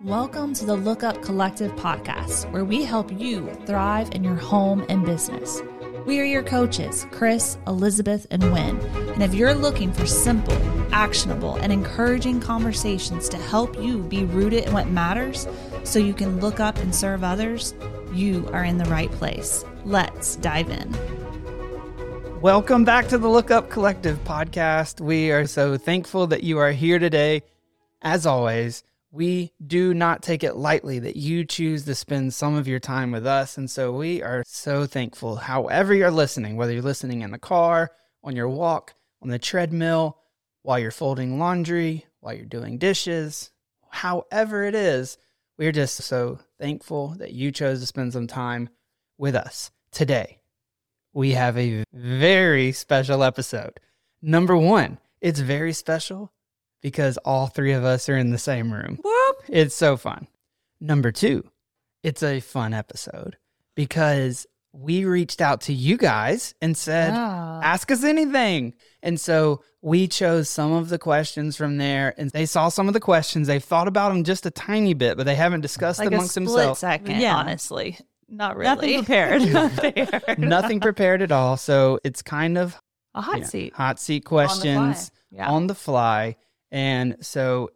[0.00, 4.86] Welcome to the Look Up Collective podcast, where we help you thrive in your home
[4.88, 5.62] and business.
[6.06, 8.78] We are your coaches, Chris, Elizabeth, and Wynne.
[9.14, 10.56] And if you're looking for simple,
[10.92, 15.48] actionable, and encouraging conversations to help you be rooted in what matters
[15.82, 17.74] so you can look up and serve others,
[18.12, 19.64] you are in the right place.
[19.84, 21.13] Let's dive in.
[22.44, 25.00] Welcome back to the Look Up Collective podcast.
[25.00, 27.42] We are so thankful that you are here today.
[28.02, 32.68] As always, we do not take it lightly that you choose to spend some of
[32.68, 33.56] your time with us.
[33.56, 37.92] And so we are so thankful, however, you're listening, whether you're listening in the car,
[38.22, 40.18] on your walk, on the treadmill,
[40.60, 43.52] while you're folding laundry, while you're doing dishes,
[43.88, 45.16] however it is,
[45.56, 48.68] we're just so thankful that you chose to spend some time
[49.16, 50.40] with us today.
[51.14, 53.78] We have a very special episode.
[54.20, 56.32] Number one, it's very special
[56.82, 58.98] because all three of us are in the same room.
[59.02, 59.36] Whoop.
[59.48, 60.26] It's so fun.
[60.80, 61.48] Number two,
[62.02, 63.36] it's a fun episode
[63.74, 67.60] because we reached out to you guys and said, Ah.
[67.62, 68.74] ask us anything.
[69.02, 72.94] And so we chose some of the questions from there and they saw some of
[72.94, 73.46] the questions.
[73.46, 76.32] They've thought about them just a tiny bit, but they haven't discussed like a amongst
[76.32, 76.80] split themselves.
[76.80, 77.36] second, Yeah.
[77.36, 77.98] honestly.
[78.36, 78.96] Not really.
[79.02, 80.38] Nothing prepared.
[80.38, 81.56] Nothing prepared at all.
[81.56, 82.80] So it's kind of
[83.14, 83.72] A hot you know, seat.
[83.74, 84.46] hot seat fly.
[84.46, 85.48] questions Yeah.
[85.50, 86.36] on the fly.
[86.70, 87.70] And so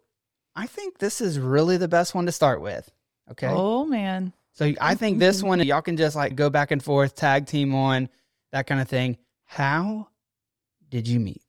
[0.56, 2.90] I think this is really the best one to start with.
[3.30, 3.46] Okay.
[3.48, 4.32] Oh, man.
[4.52, 7.74] So I think this one, y'all can just like go back and forth, tag team
[7.74, 8.08] on,
[8.50, 9.18] that kind of thing.
[9.44, 10.08] How
[10.90, 11.42] did you meet?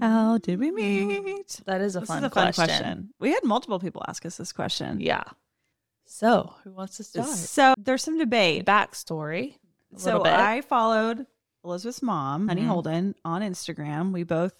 [0.00, 1.60] How did we meet?
[1.66, 2.64] That is a, This fun, is a fun question.
[2.66, 3.10] question.
[3.20, 5.00] We had multiple people ask us this question.
[5.00, 5.22] Yeah.
[6.06, 7.28] So, who wants to start?
[7.28, 8.64] So there's some debate.
[8.66, 9.56] Backstory.
[9.94, 10.32] A So bit.
[10.32, 11.26] I followed
[11.64, 12.66] Elizabeth's mom, Honey Mhm.
[12.66, 14.12] Holden, on Instagram.
[14.12, 14.52] We both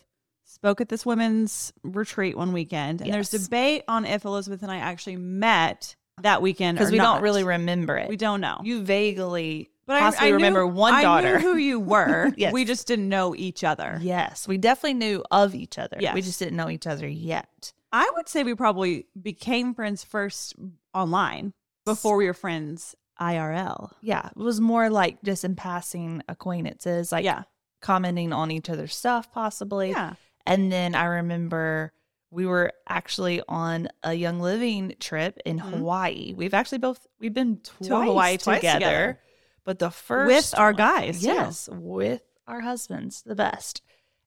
[0.45, 4.77] spoke at this women's retreat one weekend, and there's debate on if Elizabeth and I
[4.79, 7.15] actually met that weekend because we not.
[7.15, 8.09] don't really remember it.
[8.09, 8.59] We don't know.
[8.63, 11.39] You vaguely but possibly remember knew, one I daughter.
[11.39, 12.33] knew who you were.
[12.37, 12.53] Yes.
[12.53, 13.99] We just didn't know each other.
[14.01, 15.99] yes, we definitely knew of each other.
[16.01, 16.15] Yes.
[16.15, 17.73] We just didn't know each other yet.
[17.97, 20.57] I would say we probably became friends first
[20.93, 21.53] online
[21.85, 23.93] before we were friends IRL.
[24.01, 27.45] Yeah, it was more like just in passing acquaintances, like yeah.
[27.81, 29.91] commenting on each other's stuff, possibly.
[29.91, 30.15] Yeah.
[30.45, 31.93] And then I remember
[32.33, 35.71] we were actually on a Young Living trip in Mhm.
[35.71, 36.35] Hawaii.
[36.35, 39.21] We've actually both we've been to Hawaii twice together, together.
[39.63, 43.83] but the first With our guys, yes, with our husbands, the best.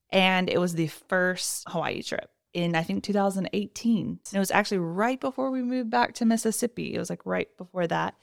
[0.09, 4.07] And it was the first Hawaii trip in I think 2018.
[4.07, 6.95] And it was actually right before we moved back to Mississippi.
[6.95, 8.15] It was like right before that.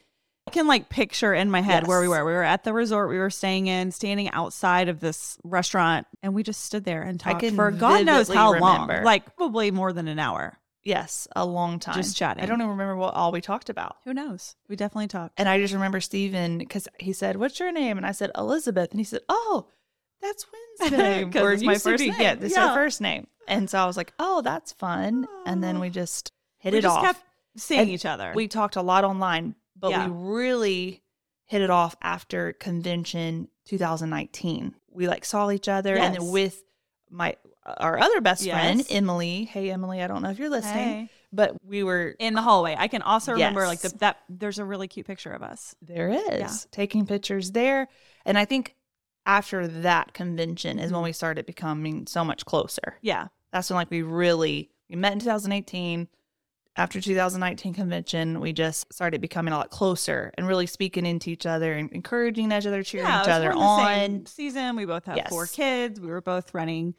[0.46, 2.24] I can like picture in my head where we were.
[2.24, 6.34] We were at the resort we were staying in, standing outside of this restaurant, and
[6.34, 8.88] we just stood there and talked for God knows how long.
[8.88, 10.58] Like probably more than an hour.
[10.82, 11.94] Yes, a long time.
[11.94, 12.42] Just chatting.
[12.42, 13.96] I don't even remember what all we talked about.
[14.04, 14.54] Who knows?
[14.68, 15.32] We definitely talked.
[15.38, 17.96] And I just remember Steven because he said, What's your name?
[17.96, 18.90] And I said, Elizabeth.
[18.90, 19.68] And he said, Oh,
[20.20, 20.46] that's
[20.80, 21.32] Wynne's name.
[21.32, 22.20] 'Cause Or it's my first be- name.
[22.20, 22.68] Yeah, this is Yeah.
[22.70, 23.26] her first name.
[23.46, 25.26] And so I was like, Oh, that's fun.
[25.46, 27.04] And then we just hit we it just off.
[27.04, 27.22] kept
[27.56, 28.32] seeing And each other.
[28.34, 30.06] we talked a lot online, but Yeah.
[30.08, 31.02] we really
[31.44, 34.74] hit it off after convention 2019.
[34.90, 36.62] We like saw each other and then with
[37.10, 37.36] my
[37.66, 39.44] our other best friend, Emily.
[39.44, 40.74] Hey Emily, I don't know if you're listening,
[41.06, 41.10] Hey.
[41.32, 42.76] but we were in the hallway.
[42.78, 44.18] I can also remember like the, that.
[44.28, 45.74] There's a really cute picture of us.
[45.80, 47.88] There is taking pictures there.
[48.26, 48.74] And I think
[49.26, 51.04] after that convention is when Mm-hmm.
[51.04, 52.98] we started becoming so much closer.
[53.02, 53.28] Yeah.
[53.52, 56.08] That's when like we really we met in 2018.
[56.76, 61.46] After 2019 convention, we just started becoming a lot closer and really speaking into each
[61.46, 64.26] other and encouraging each other, cheering yeah, each other on.
[64.26, 64.74] season.
[64.74, 66.00] We both have four kids.
[66.00, 66.94] We were both running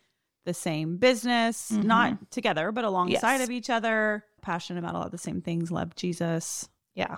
[0.46, 1.84] the same business, Mhm.
[1.84, 3.44] not together, but alongside Yes.
[3.44, 4.24] of each other.
[4.42, 5.72] Passionate about a lot of the same things.
[5.72, 6.70] Love Jesus.
[6.94, 7.18] Yeah.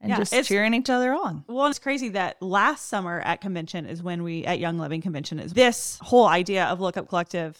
[0.00, 1.44] And Yeah, just cheering each other on.
[1.48, 5.38] Well, it's crazy that last summer at convention is when we at Young Living convention
[5.38, 7.56] is this whole idea of Look Up Collective.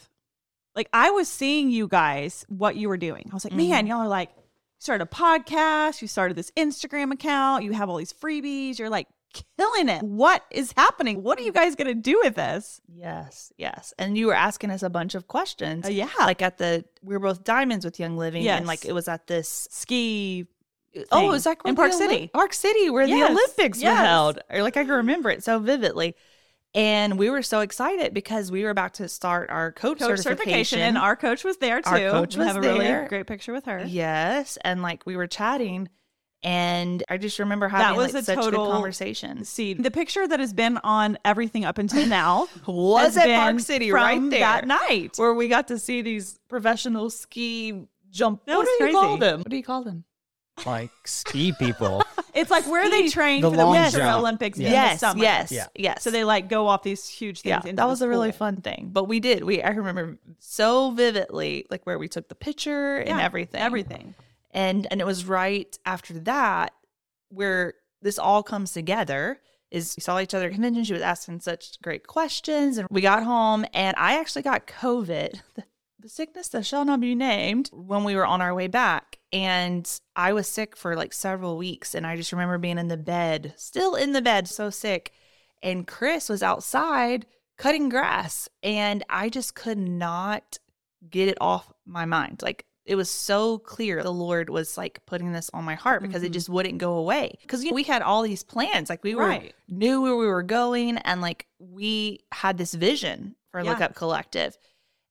[0.75, 3.27] Like I was seeing you guys what you were doing.
[3.31, 3.89] I was like, man, Mhm.
[3.89, 4.43] y'all are like you
[4.81, 9.09] started a podcast, you started this Instagram account, you have all these freebies, you're like
[9.59, 10.03] killing it.
[10.03, 11.23] What is happening?
[11.23, 12.83] What are you guys gonna do with this?
[12.87, 13.95] Yes, yes.
[13.99, 15.87] And you were asking us a bunch of questions.
[15.87, 18.43] Uh, yeah, Like at the we were both diamonds with Young Living.
[18.43, 18.59] Yes.
[18.59, 20.47] And like it was at this ski.
[21.13, 22.31] Oh, thing it was like in Park the Olymp- City.
[22.33, 24.39] Park City, where Yes, the Olympics were held.
[24.51, 26.15] Or like I can remember it so vividly.
[26.75, 30.25] And we were so excited because we were about to start our coach, Coach certification.
[30.45, 31.89] certification, and our coach was there too.
[31.91, 32.75] Our coach We was have a there.
[33.01, 33.83] really great picture with her.
[33.87, 34.59] Yes.
[34.63, 35.89] And like we were chatting
[36.43, 39.49] And I just remember having that was like, a such total good conversations.
[39.49, 43.61] See, the picture that has been on everything up until now Was has at Park
[43.61, 44.41] City from right there.
[44.41, 45.15] that night.
[45.17, 48.45] where we got to see these professional ski jump.
[48.45, 49.39] That what do you call them?
[49.41, 50.05] What do you call them?
[50.65, 52.03] Like ski people.
[52.37, 54.19] It's like where they train The for the Winter jump.
[54.19, 55.23] Olympics in yes, the summer.
[55.23, 55.69] yes, Yeah.
[55.75, 56.03] yes.
[56.03, 57.49] So they like go off these huge things.
[57.49, 58.91] yeah, into that was this a really fun thing.
[58.93, 59.43] But we did.
[59.43, 64.15] We I remember so vividly, like where we took the picture and Yeah, everything, Everything.
[64.51, 66.75] and and it was right after that
[67.31, 67.73] where
[68.03, 69.41] this all comes together.
[69.71, 70.85] Is we saw each other at convention.
[70.85, 75.41] She was asking such great questions, and we got home, and I actually got COVID.
[76.07, 79.19] The, sickness that shall not be named when we were on our way back.
[79.33, 81.95] And I was sick for like several weeks.
[81.97, 85.13] And I just remember being in the bed, still in the bed, so sick.
[85.65, 87.27] And Chris was outside
[87.59, 88.49] cutting grass.
[88.63, 90.59] And I just could not
[91.11, 92.41] get it off my mind.
[92.41, 96.23] Like it was so clear the Lord was like putting this on my heart because
[96.23, 96.35] it Mhm.
[96.35, 97.37] just wouldn't go away.
[97.43, 98.89] Because you know, we had all these plans.
[98.89, 99.55] Like we were Right.
[99.67, 103.71] knew where we were going and like we had this vision for Yeah.
[103.71, 104.57] Look Up Collective.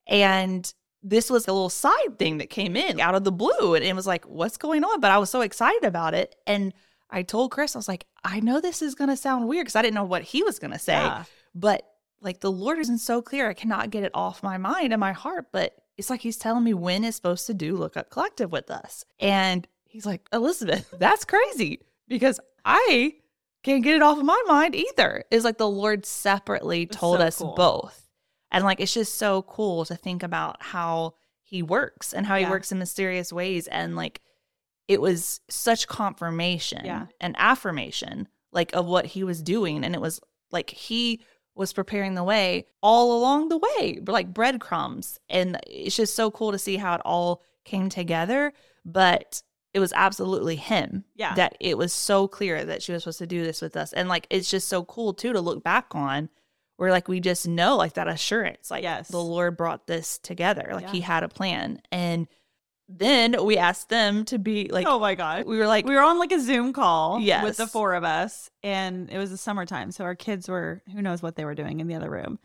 [0.07, 0.73] And
[1.07, 3.75] this was a little side thing that came in out of the blue.
[3.75, 4.99] And it was like, what's going on?
[4.99, 6.35] But I was so excited about it.
[6.47, 6.73] And
[7.11, 9.75] I told Chris, I was like, I know this is going to sound weird because
[9.75, 10.93] I didn't know what he was going to say.
[10.93, 11.25] Yeah.
[11.53, 11.83] But
[12.21, 13.47] like the Lord isn't so clear.
[13.47, 15.49] I cannot get it off my mind and my heart.
[15.51, 18.71] But it's like he's telling me Wynne is supposed to do Look Up Collective with
[18.71, 19.05] us.
[19.19, 23.13] And he's like, Elizabeth, that's crazy because I
[23.61, 25.23] can't get it off of my mind either.
[25.29, 27.53] It's like the Lord separately That's told so us cool.
[27.53, 28.04] both.
[28.51, 32.41] And like it's just so cool to think about how he works and how he
[32.43, 32.49] Yeah.
[32.49, 33.67] works in mysterious ways.
[33.67, 34.21] And like
[34.87, 37.07] it was such confirmation Yeah.
[37.19, 39.83] and affirmation like of what he was doing.
[39.83, 40.19] And it was
[40.51, 41.21] like he
[41.55, 45.19] was preparing the way all along the way, like breadcrumbs.
[45.29, 48.53] And it's just so cool to see how it all came together.
[48.85, 49.41] But
[49.73, 51.03] it was absolutely him.
[51.15, 51.33] Yeah.
[51.35, 53.91] That it was so clear that she was supposed to do this with us.
[53.91, 56.29] And like it's just so cool too to look back on
[56.77, 58.69] where like we just know like that assurance.
[58.69, 59.07] Like Yes.
[59.07, 60.71] the Lord brought this together.
[60.73, 61.81] Like he had a plan.
[61.91, 62.27] And
[62.87, 65.45] then we asked them to be like oh my god.
[65.47, 67.43] we were like we were on like a Zoom call yes.
[67.43, 69.91] with the four of us, and it was the summertime.
[69.91, 72.37] So our kids were who knows what they were doing in the other room.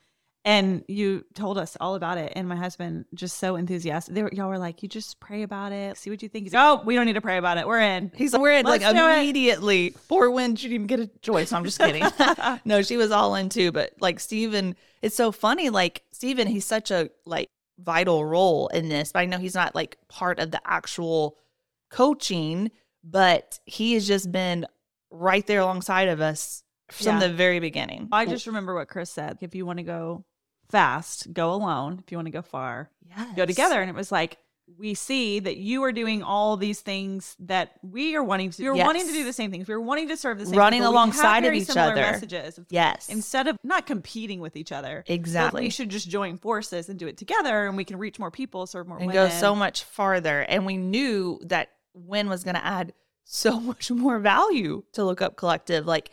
[0.43, 4.15] And you told us all about it, and my husband just so enthusiastic.
[4.15, 6.55] They were, y'all were like, "You just pray about it, see what you think." He's
[6.55, 7.67] like, "Oh, we don't need to pray about it.
[7.67, 9.19] We're in." He's like, we're in like Let's it.
[9.21, 9.95] immediately.
[10.09, 11.53] Poor Wynne, she didn't even get a choice.
[11.53, 12.05] I'm just kidding.
[12.65, 13.71] no, she was all in too.
[13.71, 15.69] But like Steven, it's so funny.
[15.69, 17.49] Like Steven, he's such a like
[17.79, 19.13] vital role in this.
[19.13, 21.37] But I know he's not like part of the actual
[21.91, 22.71] coaching,
[23.05, 24.67] but he has just been
[25.11, 27.29] right there alongside of us from Yeah.
[27.29, 28.09] the very beginning.
[28.11, 29.39] I just remember what Chris said.
[29.43, 30.25] If you want to go
[30.71, 32.01] fast, go alone.
[32.05, 33.37] If you want to go far, yes.
[33.37, 33.81] go together.
[33.81, 34.39] And it was like,
[34.79, 38.63] we see that you are doing all these things that we are wanting to.
[38.63, 38.87] You're Yes.
[38.87, 39.69] wanting to do the same things.
[39.69, 40.59] We're wanting to serve the same.
[40.59, 40.93] Running people.
[40.93, 41.97] Alongside of each other.
[41.97, 42.59] Messages.
[42.71, 43.09] Yes.
[43.09, 45.63] Instead of not competing with each other, exactly.
[45.63, 48.67] we should just join forces and do it together, and we can reach more people,
[48.67, 49.29] serve more and women.
[49.29, 50.43] go so much farther.
[50.43, 52.93] And we knew that Wynne was going to add
[53.25, 55.87] so much more value to Look Up Collective.
[55.87, 56.11] Like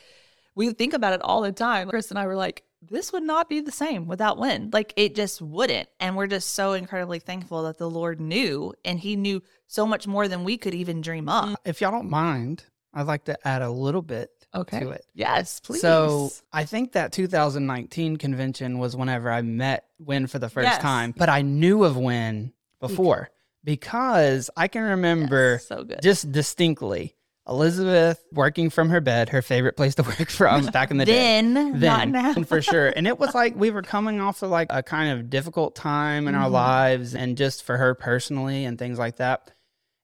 [0.55, 1.89] we think about it all the time.
[1.89, 4.69] Chris and I were like, this would not be the same without Wynne.
[4.73, 5.89] Like it just wouldn't.
[5.99, 10.07] And we're just so incredibly thankful that the Lord knew and he knew so much
[10.07, 11.45] more than we could even dream up.
[11.49, 11.55] Mm.
[11.65, 12.63] If y'all don't mind,
[12.93, 14.79] I'd like to add a little bit Okay.
[14.79, 15.05] to it.
[15.13, 15.81] Yes, please.
[15.81, 20.81] So I think that 2019 convention was whenever I met Wynne for the first Yes.
[20.81, 23.29] time, but I knew of Wynne before
[23.63, 25.99] because I can remember Yes, so good.
[26.01, 27.16] just distinctly
[27.47, 31.13] Elizabeth working from her bed, her favorite place to work from back in the day.
[31.13, 32.33] then, not Then, now.
[32.47, 32.87] for sure.
[32.95, 36.27] And it was like we were coming off of like a kind of difficult time
[36.27, 36.53] in our Mhm.
[36.53, 39.51] lives and just for her personally and things like that.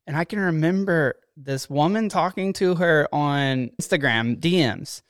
[0.08, 5.02] And I can remember this woman talking to her on Instagram DMs,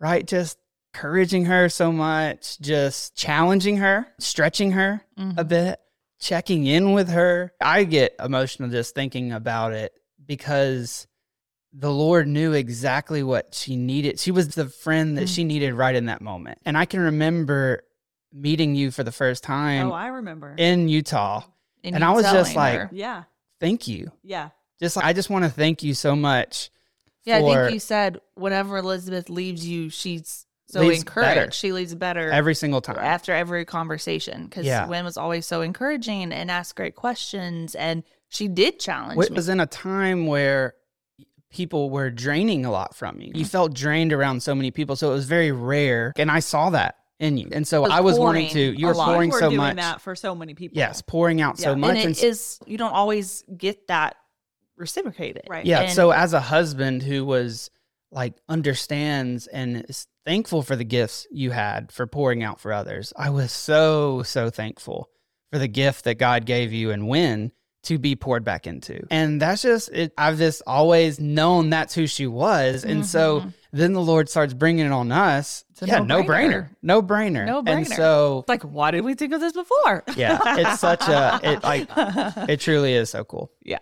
[0.00, 0.26] right?
[0.26, 0.58] Just
[0.94, 5.48] encouraging her so much, just challenging her, stretching her a Mhm.
[5.48, 5.80] bit,
[6.20, 7.52] checking in with her.
[7.60, 9.92] I get emotional just thinking about it
[10.26, 11.06] because
[11.80, 14.18] the Lord knew exactly what she needed.
[14.18, 15.34] She was the friend that Mm.
[15.34, 16.58] she needed right in that moment.
[16.66, 17.84] And I can remember
[18.32, 20.54] meeting you for the first time Oh, I remember.
[20.58, 21.42] in Utah.
[21.84, 22.88] and you I was just like- her.
[22.92, 23.24] yeah,
[23.60, 24.10] Thank you.
[24.24, 24.50] yeah.
[24.80, 26.70] Just like, I just want to thank you so much.
[27.24, 31.14] Yeah, I think you said whenever Elizabeth leaves you, she's so encouraged.
[31.36, 31.50] better.
[31.52, 32.98] She leaves better every single time.
[32.98, 34.86] after every conversation because Yeah.
[34.88, 39.48] Wynne was always so encouraging and asked great questions, and she did challenge It was
[39.48, 40.74] in a time where
[41.50, 43.28] people were draining a lot from you.
[43.28, 43.44] You mm-hmm.
[43.44, 46.96] felt drained around so many people, so it was very rare, and I saw that
[47.18, 47.48] in you.
[47.52, 48.78] And so was I was wanting to.
[48.78, 49.06] You were lot.
[49.06, 49.76] pouring you were so doing much.
[49.76, 50.78] that for so many people.
[50.78, 51.96] Yes, pouring out so much.
[51.96, 54.16] and it s- is you don't always get that
[54.76, 55.44] reciprocated.
[55.48, 55.66] Right.
[55.66, 55.82] Yeah.
[55.82, 57.70] And- so as a husband who was
[58.10, 63.12] like understands and is thankful for the gifts you had for pouring out for others,
[63.16, 65.10] I was so, so thankful
[65.50, 67.52] for the gift that God gave you and Wynne
[67.88, 69.06] to be poured back into.
[69.10, 70.12] And that's just it.
[70.16, 72.84] I've just always known that's who she was.
[72.84, 73.52] And so Mhm.
[73.72, 75.64] then the Lord starts bringing it on us.
[75.70, 76.70] It's a yeah, no brainer.
[76.82, 77.46] no-brainer.
[77.46, 77.68] No brainer.
[77.78, 80.04] And so like, why did we think of this before?
[80.16, 81.88] yeah, it's such a it like
[82.48, 83.50] it truly is so cool.
[83.62, 83.78] yeah.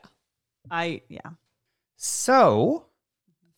[0.70, 1.20] I yeah.
[1.96, 2.84] So,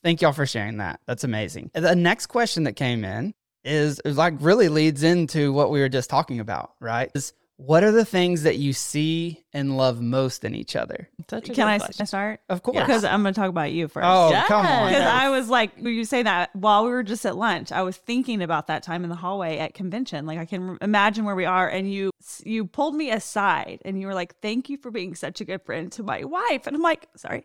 [0.04, 1.00] thank y'all for sharing that.
[1.06, 1.70] That's amazing.
[1.74, 5.88] The next question that came in is, is like really leads into what we were
[5.88, 7.10] just talking about, right?
[7.14, 11.08] Is what are the things that you see and love most in each other?
[11.28, 12.06] Such a Can I, question.
[12.06, 12.40] start?
[12.48, 12.76] Of course.
[12.78, 14.06] Because I'm going to talk about you first.
[14.08, 14.46] oh, Yes.
[14.46, 14.88] come on.
[14.88, 17.82] Because I was like, when you say that while we were just at lunch, I
[17.82, 20.24] was thinking about that time in the hallway at convention.
[20.24, 22.12] Like I can imagine where we are, and you
[22.44, 25.62] you pulled me aside, and you were like, "Thank you for being such a good
[25.62, 27.44] friend to my wife." And I'm like, "Sorry,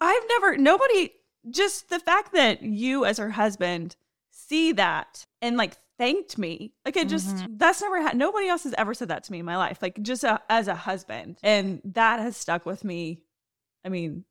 [0.00, 1.10] I've never nobody
[1.48, 3.94] just the fact that you as her husband
[4.32, 8.74] see that and like thanked me like it just that's never had nobody else has
[8.76, 11.80] ever said that to me in my life like just a, as a husband and
[11.84, 13.20] that has stuck with me
[13.84, 14.24] i mean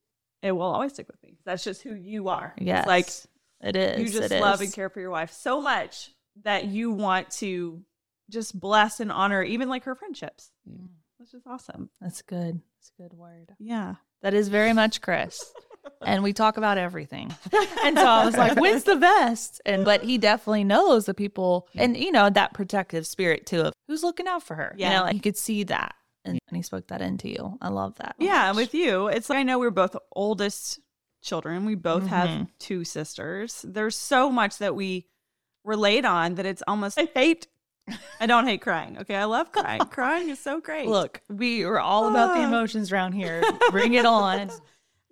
[0.44, 2.88] it will always stick with me that's just who you are It's Yes.
[2.88, 3.10] like
[3.62, 4.00] it is.
[4.14, 4.68] you just it love is.
[4.68, 6.12] and care for your wife so much
[6.44, 7.82] that you want to
[8.30, 10.90] just bless and honor even like her friendships Mm.
[11.18, 12.60] which is awesome That's good.
[12.78, 13.56] That's a good word.
[13.60, 15.52] yeah That is very much Chris.
[16.06, 17.34] And we talk about everything.
[17.84, 19.62] And so I was like, when's the best?
[19.66, 23.74] And but he definitely knows the people and you know, that protective spirit too of
[23.88, 24.74] who's looking out for her.
[24.78, 24.98] You Yeah.
[25.00, 25.96] know, like you could see that.
[26.26, 27.58] And, and he spoke that into you.
[27.62, 28.16] I love that.
[28.18, 28.56] Yeah, much.
[28.56, 30.80] with you, it's like I know we're both oldest
[31.22, 31.66] children.
[31.66, 32.48] We both have Mhm.
[32.60, 33.64] two sisters.
[33.68, 35.06] There's so much that we
[35.64, 37.48] relate on that it's almost I hate
[38.20, 38.98] I don't hate crying.
[38.98, 39.80] Okay, I love crying.
[39.92, 40.88] crying is so great.
[40.88, 42.48] Look, we are all about the Ah.
[42.48, 43.44] emotions around here.
[43.70, 44.50] Bring it on.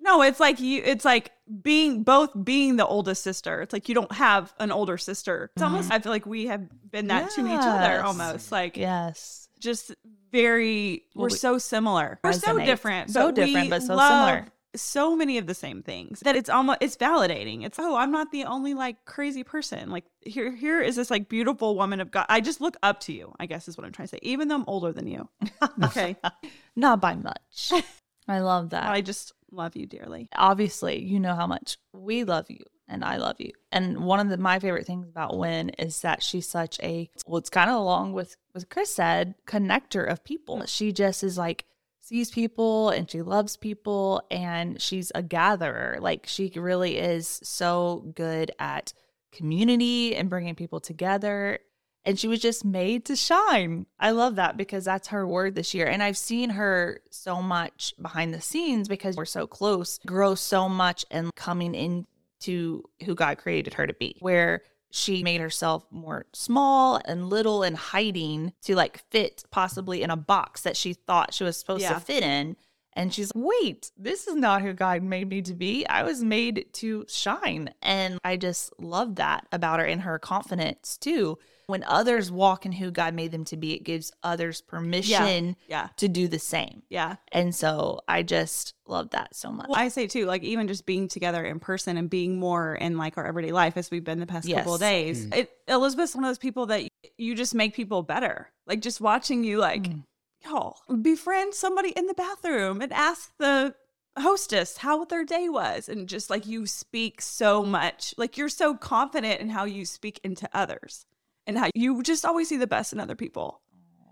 [0.03, 1.31] No, it's like you it's like
[1.61, 3.61] being both being the oldest sister.
[3.61, 5.49] It's like you don't have an older sister.
[5.55, 5.75] It's mm-hmm.
[5.75, 8.51] almost I feel like we have been that to each other almost.
[8.51, 9.47] Like Yes.
[9.59, 9.95] just
[10.31, 12.19] very we're we- so similar.
[12.21, 13.11] We're so different.
[13.11, 14.47] So different, but so similar.
[14.75, 17.63] So many of the same things that it's almost it's validating.
[17.63, 19.89] It's oh, I'm not the only like crazy person.
[19.89, 22.25] Like here here is this like beautiful woman of God.
[22.27, 24.19] I just look up to you, I guess is what I'm trying to say.
[24.21, 25.29] Even though I'm older than you.
[25.83, 26.17] Okay.
[26.75, 27.71] Not by much.
[28.27, 28.89] I love that.
[28.89, 30.29] I just love you dearly.
[30.35, 33.51] obviously you know how much we love you and I love you.
[33.71, 37.39] And one of the, my favorite things about Wynne is that she's such a well,
[37.39, 40.59] it's kind of along with what Chris said, connector of people.
[40.59, 40.67] Mm.
[40.67, 41.65] She just is like
[42.01, 45.97] sees people and she loves people and she's a gatherer.
[45.99, 48.93] Like she really is so good at
[49.31, 51.59] community and bringing people together.
[52.05, 53.85] And she was just made to shine.
[53.99, 55.87] I love that because that's her word this year.
[55.87, 60.67] And I've seen her so much behind the scenes because we're so close, grow so
[60.67, 66.25] much and coming into who God created her to be, where she made herself more
[66.33, 71.33] small and little and hiding to like fit possibly in a box that she thought
[71.33, 71.93] she was supposed Yeah.
[71.93, 72.55] to fit in.
[72.95, 75.85] And she's like, wait, this is not who God made me to be.
[75.87, 77.73] I was made to shine.
[77.81, 81.37] And I just love that about her and her confidence too.
[81.65, 85.87] When others walk in who God made them to be, it gives others permission Yeah.
[85.95, 86.83] to do the same.
[86.89, 87.15] Yeah.
[87.31, 89.67] And so I just love that so much.
[89.69, 92.97] Well, I say too, like even just being together in person and being more in
[92.97, 94.89] like our everyday life as we've been the past couple of Yes.
[94.89, 95.25] days.
[95.31, 96.83] It Elizabeth's one of those people that
[97.17, 98.51] you just make people better.
[98.67, 100.03] Like just watching you like, Mm.
[100.45, 103.75] Y'all befriend somebody in the bathroom and ask the
[104.19, 108.13] hostess how their day was and just like you speak so much.
[108.17, 111.05] Like you're so confident in how you speak into others
[111.47, 113.61] and how you just always see the best in other people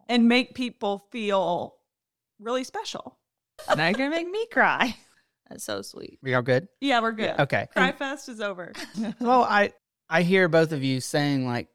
[0.10, 1.76] and make people feel
[2.40, 3.18] really special.
[3.76, 4.96] now you're going to make me cry.
[5.50, 6.18] That's so sweet.
[6.24, 6.68] We all good?
[6.80, 7.38] Yeah, we're good.
[7.40, 7.68] Okay.
[7.74, 8.72] Cry Fest is over.
[9.20, 9.74] Well, I
[10.10, 11.68] I hear both of you saying like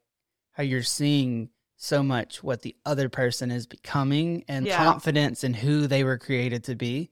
[0.53, 4.77] how you're seeing so much what the other person is becoming and Yeah.
[4.77, 7.11] confidence in who they were created to be.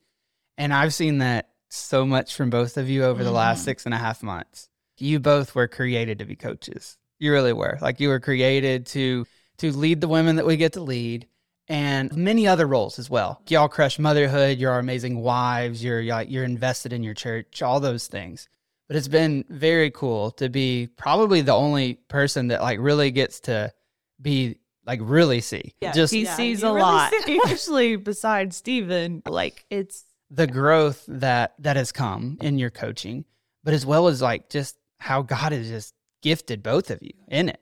[0.56, 3.64] And I've seen that so much from both of you over the last Mhm.
[3.64, 4.68] six and a half months.
[4.98, 6.96] You both were created to be coaches.
[7.18, 7.78] You really were.
[7.80, 9.26] Like you were created to
[9.58, 11.28] to lead the women that we get to lead
[11.68, 13.40] and many other roles as well.
[13.48, 18.06] Y'all crush motherhood, you're amazing wives, you're you're you're invested in your church, all those
[18.06, 18.48] things
[18.86, 23.40] but it's been very cool to be probably the only person that like really gets
[23.40, 23.72] to
[24.20, 27.12] be like really see Yeah, just He Yeah, sees you a really lot.
[27.24, 27.40] see.
[27.46, 33.24] Actually, besides Steven, like it's the growth that that has come in your coaching
[33.62, 35.92] but as well as like just how god has just
[36.22, 37.60] gifted both of you in it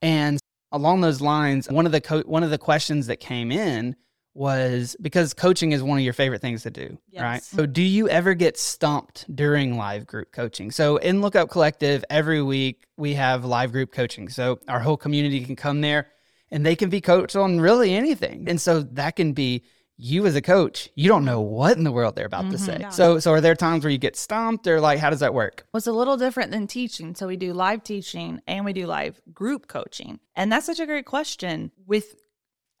[0.00, 0.38] and
[0.72, 3.94] along those lines one of the co- one of the questions that came in
[4.38, 7.22] was because coaching is one of your favorite things to do, Yes.
[7.22, 7.42] right?
[7.42, 7.72] So, mm-hmm.
[7.72, 10.70] do you ever get stumped during live group coaching?
[10.70, 14.28] So, in Look Up Collective, every week we have live group coaching.
[14.28, 16.06] So, our whole community can come there
[16.52, 18.44] and they can be coached on really anything.
[18.48, 19.64] And so, that can be
[19.96, 22.64] you as a coach, you don't know what in the world they're about to mm-hmm.
[22.64, 22.76] say.
[22.78, 22.90] Yeah.
[22.90, 25.66] So, so are there times where you get stumped or like, how does that work?
[25.74, 27.16] It's a little different than teaching.
[27.16, 30.20] So we do live teaching and we do live group coaching.
[30.36, 32.14] And that's such a great question with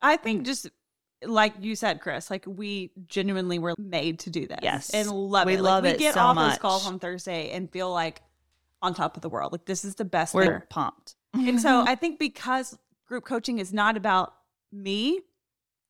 [0.00, 0.70] I think just
[1.24, 4.58] like you said, Chris, like we genuinely were made to do this.
[4.62, 4.90] Yes.
[4.90, 5.62] And love We it.
[5.62, 6.60] love like, it we get so off those much.
[6.60, 8.22] calls on Thursday and feel like
[8.82, 9.52] on top of the world.
[9.52, 10.62] Like this is the best we're thing.
[10.70, 11.16] pumped.
[11.34, 14.34] And so I think because group coaching is not about
[14.72, 15.20] me,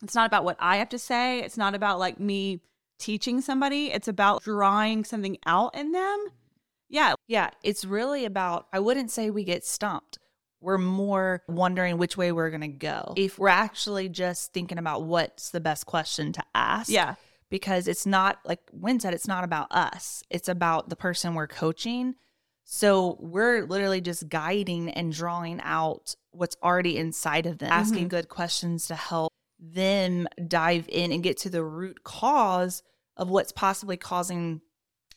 [0.02, 2.60] it's not about what I have to say, it's not about like me
[2.98, 6.26] teaching somebody, it's about drawing something out in them.
[6.88, 7.14] Yeah.
[7.26, 10.18] Yeah, it's really about, I wouldn't say we get stumped.
[10.60, 13.14] We're more wondering which way we're going to go.
[13.16, 16.90] If we're actually just thinking about what's the best question to ask.
[16.90, 17.14] Yeah.
[17.50, 21.46] Because it's not, like Wynne said, it's not about us, it's about the person we're
[21.46, 22.14] coaching.
[22.64, 28.08] So we're literally just guiding and drawing out what's already inside of them, asking mm-hmm.
[28.08, 32.82] good questions to help them dive in and get to the root cause
[33.16, 34.60] of what's possibly causing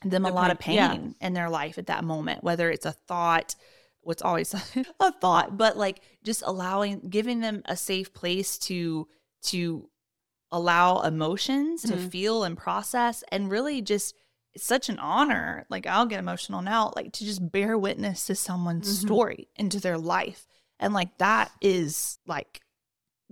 [0.03, 0.91] them a The lot of pain, yeah.
[0.91, 3.55] pain in their life at that moment, whether it's a thought,
[4.01, 4.53] what's always
[5.00, 9.08] a thought, but like just allowing, giving them a safe place to,
[9.43, 9.89] to
[10.51, 12.10] allow emotions to Mhm.
[12.12, 14.15] feel and process and really just,
[14.53, 15.65] it's such an honor.
[15.70, 19.05] Like I'll get emotional now, like to just bear witness to someone's Mhm.
[19.05, 20.46] story into their life.
[20.79, 22.62] And like that is like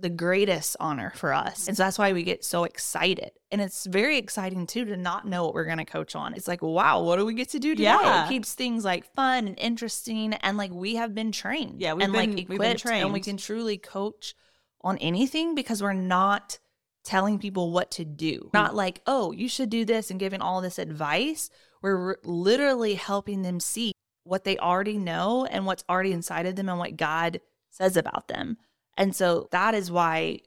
[0.00, 1.68] the greatest honor for us.
[1.68, 3.32] And so that's why we get so excited.
[3.50, 6.34] And it's very exciting too to not know what we're going to coach on.
[6.34, 7.84] It's like, wow, what do we get to do today?
[7.84, 8.26] Yeah.
[8.26, 10.34] It keeps things like fun and interesting.
[10.34, 11.80] And like we have been trained.
[11.80, 14.34] Yeah, we've and been- like we've been equipped and we can truly coach
[14.82, 16.58] on anything because we're not
[17.04, 18.50] telling people what to do.
[18.52, 18.76] Not mm.
[18.76, 21.50] like, oh, you should do this and giving all this advice.
[21.82, 23.92] We're literally helping them see
[24.24, 27.40] what they already know and what's already inside of them and what God
[27.70, 28.58] says about them.
[28.96, 30.40] And so that is why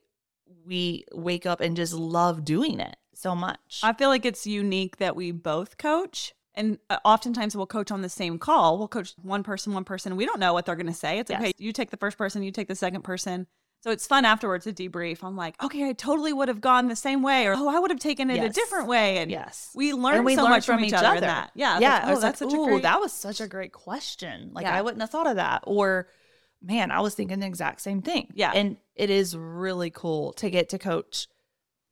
[0.66, 3.82] we wake up and just love doing it so much.
[3.84, 6.34] I feel like it's unique that we both coach.
[6.56, 8.78] And uh, oftentimes we'll coach on the same call.
[8.78, 10.16] We'll coach one person, one person.
[10.16, 11.20] We don't know what they're going to say.
[11.20, 11.42] It's Yes.
[11.42, 11.54] okay.
[11.58, 13.48] You take the first person, you take the second person.
[13.84, 15.26] So it's fun afterwards to debrief.
[15.26, 17.92] I'm like, okay, I totally would have gone the same way, or oh, I would
[17.92, 19.18] have taken it a different way.
[19.18, 19.72] And yes.
[19.76, 21.52] we learn and we so learn much from, each other, in that.
[21.54, 21.96] Yeah, yeah.
[21.96, 22.84] Like, oh, that's like, such a great.
[22.84, 24.52] that was such a great question.
[24.54, 24.78] Like Yeah.
[24.78, 25.66] I wouldn't have thought of that.
[25.68, 26.08] Or,
[26.64, 28.30] man, I was thinking the exact same thing.
[28.34, 28.52] Yeah.
[28.54, 31.28] and it is really cool to get to coach.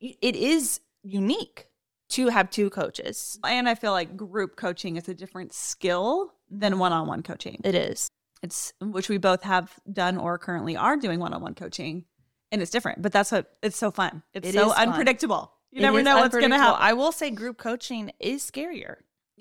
[0.00, 1.68] It is unique
[2.10, 3.38] to have two coaches.
[3.44, 6.80] and I feel like group coaching is a different skill than mm-hmm.
[6.80, 7.60] one-on-one coaching.
[7.64, 8.08] It is.
[8.42, 12.04] It's which we both have done or currently are doing one-on-one coaching,
[12.50, 13.00] and it's different.
[13.00, 14.24] But that's what it's so fun.
[14.34, 14.88] It's It so is fun.
[14.88, 15.52] unpredictable.
[15.70, 16.80] You It never know what's going to happen.
[16.80, 18.96] I will say group coaching is scarier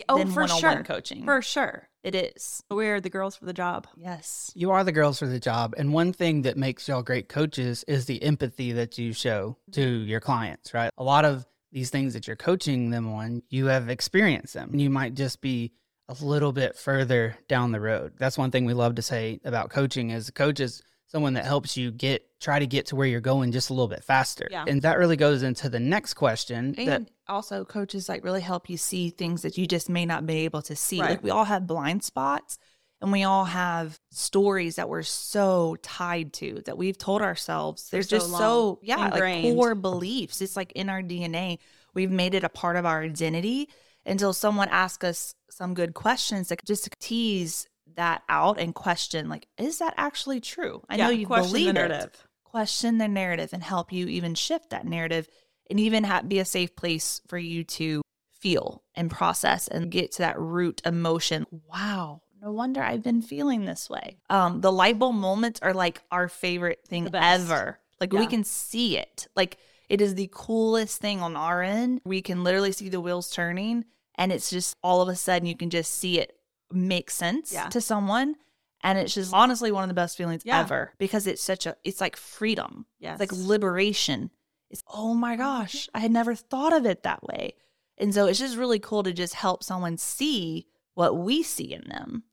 [0.09, 1.23] oh, than for one-on-one sure, coaching.
[1.25, 1.87] for sure.
[2.03, 2.63] it is.
[2.69, 3.87] We're the girls for the job.
[3.95, 4.51] Yes.
[4.55, 5.73] You are the girls for the job.
[5.77, 9.81] And one thing that makes y'all great coaches is the empathy that you show to
[9.81, 10.91] your clients, right?
[10.97, 14.75] A lot of these things that you're coaching them on, you have experienced them.
[14.75, 15.71] You might just be
[16.09, 18.13] a little bit further down the road.
[18.17, 21.75] That's one thing we love to say about coaching is coaches is someone that helps
[21.75, 24.47] you get try to get to where you're going just a little bit faster.
[24.49, 24.63] Yeah.
[24.65, 28.69] And that really goes into the next question And that also coaches like really help
[28.69, 31.01] you see things that you just may not be able to see.
[31.01, 31.11] Right.
[31.11, 32.57] Like we all have blind spots
[33.01, 37.89] and we all have stories that we're so tied to that we've told ourselves.
[37.89, 40.41] There's so just long, so yeah, like core beliefs.
[40.41, 41.59] It's like in our DNA.
[41.93, 43.69] We've made it a part of our identity
[44.05, 49.29] until someone asks us some good questions that just to tease that out and question
[49.29, 50.83] like, is that actually true?
[50.89, 52.27] I know you question the believe it narrative.
[52.43, 55.27] question the narrative and help you even shift that narrative
[55.69, 58.01] and even ha- be a safe place for you to
[58.33, 61.45] feel and process and get to that root emotion.
[61.51, 62.21] Wow.
[62.41, 64.17] No wonder I've been feeling this way.
[64.29, 67.79] Um, the light bulb moments are like our favorite thing ever.
[67.99, 69.27] Like we can see it.
[69.35, 69.57] Like
[69.89, 72.01] it is the coolest thing on our end.
[72.03, 75.55] We can literally see the wheels turning and it's just all of a sudden you
[75.55, 76.35] can just see it
[76.73, 77.69] make sense Yeah.
[77.69, 78.35] to someone.
[78.83, 80.59] And it's just honestly one of the best feelings Yeah.
[80.59, 82.85] ever because it's such a, it's like freedom.
[82.99, 83.19] Yes.
[83.19, 84.31] It's like liberation.
[84.69, 85.41] It's, oh my mm-hmm.
[85.41, 87.55] gosh, I had never thought of it that way.
[87.97, 91.87] And so it's just really cool to just help someone see what we see in
[91.87, 92.23] them.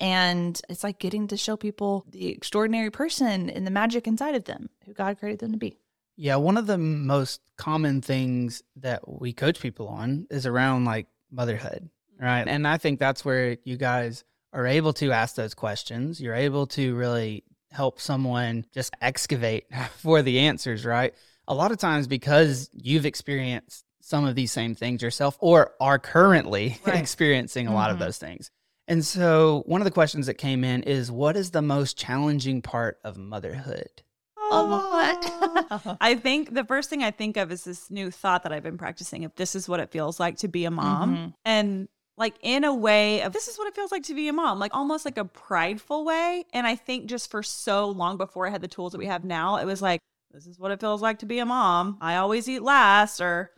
[0.00, 4.44] And it's like getting to show people the extraordinary person and the magic inside of
[4.44, 5.76] them, who God created them to be.
[6.16, 11.06] Yeah, one of the most common things that we coach people on is around like
[11.30, 12.46] motherhood, right?
[12.46, 16.20] And I think that's where you guys are able to ask those questions.
[16.20, 19.64] You're able to really help someone just excavate
[19.96, 21.14] for the answers, right?
[21.50, 25.98] a lot of times because you've experienced some of these same things yourself or are
[25.98, 26.96] currently Right.
[27.00, 28.00] experiencing a lot of Mhm.
[28.00, 28.50] those things.
[28.86, 32.60] And so one of the questions that came in is what is the most challenging
[32.60, 34.02] part of motherhood?
[34.50, 35.96] A lot.
[36.02, 38.76] I think the first thing I think of is this new thought that I've been
[38.76, 41.16] practicing if this is what it feels like to be a mom.
[41.16, 41.32] Mhm.
[41.46, 44.32] And like in a way of this is what it feels like to be a
[44.32, 46.44] mom, like almost like a prideful way.
[46.52, 49.24] And I think just for so long before I had the tools that we have
[49.24, 50.00] now, it was like,
[50.32, 51.96] this is what it feels like to be a mom.
[52.00, 53.50] I always eat last, or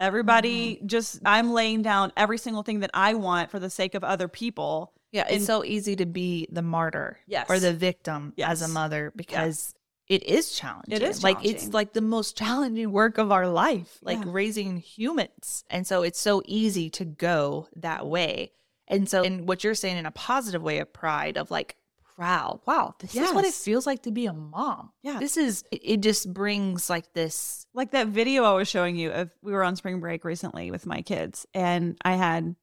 [0.00, 0.86] everybody mm-hmm.
[0.86, 4.26] just, I'm laying down every single thing that I want for the sake of other
[4.26, 4.92] people.
[5.12, 7.46] Yeah, it's And- so easy to be the martyr Yes.
[7.48, 9.74] or the victim as a mother because
[10.08, 11.02] it is challenging.
[11.02, 14.30] is like it's like the most challenging work of our life, like Yeah.
[14.32, 15.64] raising humans.
[15.70, 18.52] And so it's so easy to go that way.
[18.86, 21.76] And so in what you're saying in a positive way of pride of like
[22.16, 22.60] proud.
[22.66, 24.90] Wow, this is what it feels like to be a mom.
[25.02, 25.18] Yeah.
[25.20, 29.10] This is it, it just brings like this like that video I was showing you
[29.10, 32.56] of we were on spring break recently with my kids and I had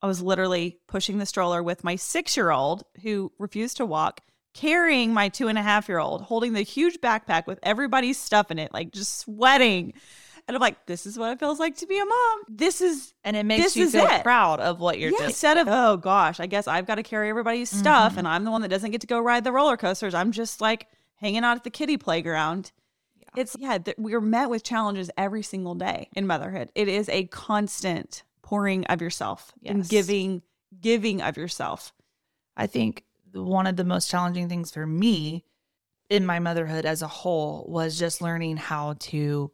[0.00, 4.20] I was literally pushing the stroller with my six year old who refused to walk,
[4.54, 8.50] carrying my two and a half year old, holding the huge backpack with everybody's stuff
[8.50, 9.94] in it, like just sweating.
[10.46, 12.42] And I'm like, this is what it feels like to be a mom.
[12.48, 14.22] This is and it makes you feel it.
[14.22, 15.30] proud of what you're yeah, doing.
[15.30, 18.20] instead of oh gosh, I guess I've got to carry everybody's stuff mm-hmm.
[18.20, 20.14] and I'm the one that doesn't get to go ride the roller coasters.
[20.14, 22.72] I'm just like hanging out at the kiddie playground.
[23.36, 26.70] It's yeah, th- we're met with challenges every single day in motherhood.
[26.74, 30.42] It is a constant pouring of yourself and giving
[30.78, 31.92] giving of yourself.
[32.56, 35.44] I think one of the most challenging things for me
[36.08, 39.50] in my motherhood as a whole was just learning how to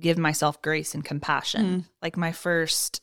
[0.00, 1.86] give myself grace and compassion.
[2.00, 3.02] Like my first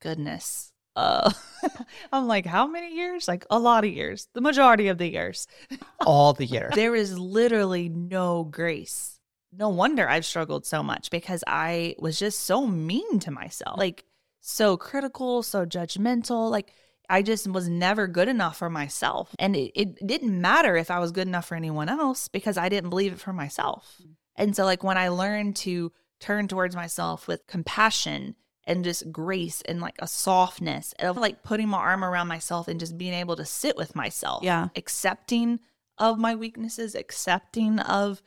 [0.00, 0.72] goodness.
[0.96, 1.30] Uh
[2.12, 3.28] I'm like how many years?
[3.28, 4.28] Like a lot of years.
[4.32, 5.46] The majority of the years.
[6.00, 6.70] All the year.
[6.74, 9.20] There is literally no grace.
[9.52, 13.78] No wonder I've struggled so much because I was just so mean to myself.
[13.78, 14.04] Like
[14.40, 16.50] so critical, so judgmental.
[16.50, 16.72] Like
[17.08, 19.34] I just was never good enough for myself.
[19.38, 22.68] And it, it didn't matter if I was good enough for anyone else because I
[22.68, 24.00] didn't believe it for myself.
[24.36, 29.60] And so like when I learned to turn towards myself with compassion and just grace
[29.62, 33.36] and like a softness of like putting my arm around myself and just being able
[33.36, 34.42] to sit with myself.
[34.44, 34.68] Yeah.
[34.76, 35.60] Accepting
[35.98, 38.22] of my weaknesses, accepting of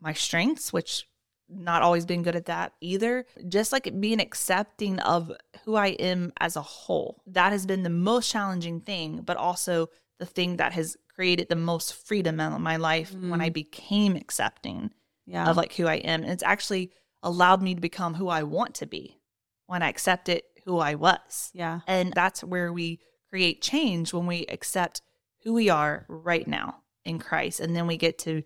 [0.00, 1.06] my strengths, which
[1.48, 3.26] not always been good at that either.
[3.48, 5.32] Just like being accepting of
[5.64, 7.22] who I am as a whole.
[7.26, 11.56] That has been the most challenging thing, but also the thing that has created the
[11.56, 13.54] most freedom in my life when I mm.
[13.54, 14.90] became accepting
[15.26, 15.48] Yeah.
[15.48, 16.22] of like who I am.
[16.22, 19.20] And it's actually allowed me to become who I want to be
[19.66, 21.50] when I accepted who I was.
[21.54, 21.80] yeah.
[21.86, 25.02] And that's where we create change when we accept
[25.42, 27.60] who we are right now in Christ.
[27.60, 28.42] And then we get to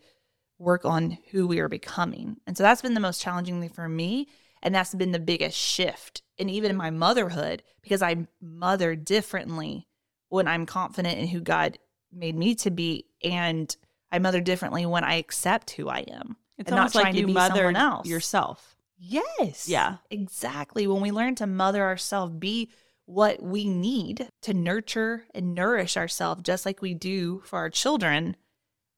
[0.62, 2.36] work on who we are becoming.
[2.46, 4.28] And so that's been the most challenging thing for me.
[4.62, 6.22] And that's been the biggest shift.
[6.38, 9.88] And even in my motherhood, because I mother differently
[10.28, 11.78] when I'm confident in who God
[12.12, 13.06] made me to be.
[13.24, 13.74] And
[14.12, 16.36] I mother differently when I accept who I am.
[16.58, 18.06] It's and not almost like trying to you be mothered someone else.
[18.06, 18.76] yourself.
[18.98, 19.68] Yes.
[19.68, 19.96] Yeah.
[20.10, 20.86] Exactly.
[20.86, 22.70] When we learn to mother ourselves, be
[23.06, 28.36] what we need to nurture and nourish ourselves, just like we do for our children,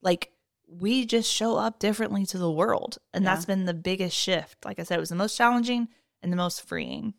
[0.02, 0.30] like
[0.80, 2.98] we just show up differently to the world.
[3.12, 3.34] And Yeah.
[3.34, 4.64] that's been the biggest shift.
[4.64, 5.88] Like I said, it was the most challenging
[6.22, 7.14] and the most freeing.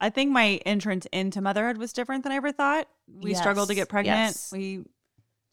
[0.00, 2.88] I think my entrance into motherhood was different than I ever thought.
[3.08, 4.16] We struggled to get pregnant.
[4.36, 4.52] yes.
[4.52, 4.84] We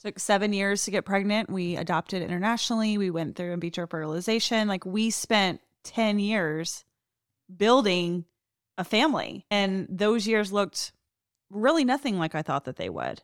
[0.04, 1.50] took seven years to get pregnant.
[1.50, 2.98] We adopted internationally.
[2.98, 4.68] We went through in vitro fertilization.
[4.68, 6.84] Like we spent 10 years
[7.56, 8.26] building
[8.78, 9.46] a family.
[9.50, 10.92] And those years looked
[11.50, 13.22] really nothing like I thought that they would.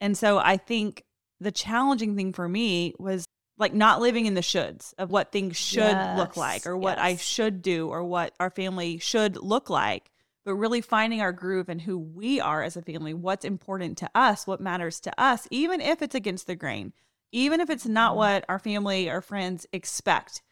[0.00, 1.04] And so I think
[1.40, 3.24] the challenging thing for me was
[3.56, 7.16] like not living in the shoulds of what things should look like or what I
[7.16, 10.10] should do or what our family should look like,
[10.44, 14.10] but really finding our groove and who we are as a family, what's important to
[14.14, 16.92] us, what matters to us, even if it's against the grain,
[17.30, 18.16] even if it's not Mhm.
[18.16, 20.42] what our family or friends expect.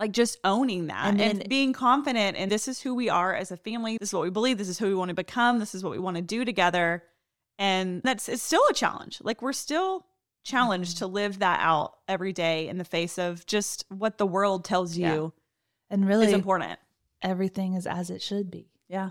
[0.00, 3.52] Like just owning that and, And being confident and this is who we are as
[3.52, 3.98] a family.
[3.98, 4.58] This is what we believe.
[4.58, 5.60] This is who we want to become.
[5.60, 7.04] This is what we want to do together.
[7.56, 9.20] And that's it's still a challenge.
[9.22, 10.06] Like we're still
[10.44, 14.64] challenged to live that out every day in the face of just what the world
[14.64, 15.14] tells Yeah.
[15.14, 15.32] you
[15.90, 16.78] And is really, important.
[17.22, 18.70] everything is as it should be.
[18.88, 19.10] Yeah.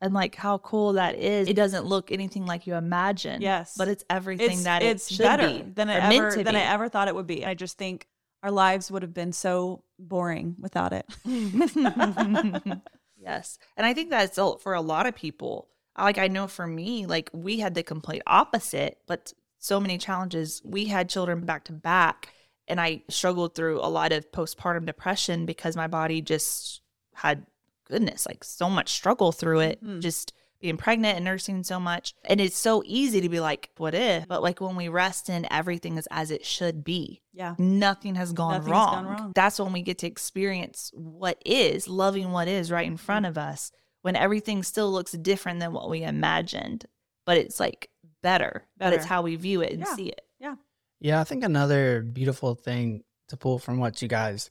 [0.00, 1.46] And like how cool that is.
[1.48, 3.40] It doesn't look anything like you imagine.
[3.40, 3.76] Yes.
[3.78, 5.62] But it's everything It's that it's it should better be.
[5.62, 6.60] than I or meant ever than be.
[6.60, 7.46] I ever thought it would be.
[7.46, 8.08] I just think
[8.42, 11.06] our lives would have been so boring without it.
[13.16, 13.58] yes.
[13.76, 15.68] And I think that's for a lot of people.
[15.96, 20.60] Like I know for me, like we had the complete opposite, but so many challenges.
[20.64, 22.34] We had children back to back
[22.68, 26.80] And I struggled through a lot of postpartum depression because my body just
[27.12, 27.44] had
[27.84, 29.84] goodness, like so much struggle through it.
[29.84, 30.00] Mhm.
[30.00, 32.14] Just being pregnant and nursing so much.
[32.24, 34.28] And it's so easy to be like, what if?
[34.28, 37.20] But like when we rest in everything is as it should be.
[37.32, 37.56] Yeah.
[37.58, 38.94] Nothing has gone, Nothing's wrong.
[38.94, 39.32] gone wrong.
[39.34, 43.36] That's when we get to experience what is, loving what is right in front of
[43.36, 43.72] us
[44.02, 46.86] when everything still looks different than what we imagined.
[47.26, 47.88] But it's like
[48.22, 48.64] better.
[48.78, 49.94] But it's how we view it and Yeah.
[49.96, 50.22] see it.
[50.40, 50.56] Yeah,
[51.00, 51.20] Yeah.
[51.20, 54.50] I think another beautiful thing to pull from what you guys